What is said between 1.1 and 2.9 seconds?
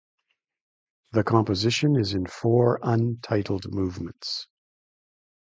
The composition is in four